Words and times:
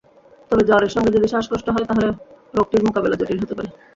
তবে 0.51 0.63
জ্বরের 0.69 0.91
সঙ্গে 0.95 1.13
যদি 1.15 1.27
শ্বাসকষ্ট 1.27 1.67
হয়, 1.69 1.87
তাহলে 1.89 2.07
রোগটির 2.53 2.85
মোকাবিলা 2.87 3.15
জটিল 3.17 3.37
হতে 3.41 3.55
পারে। 3.57 3.69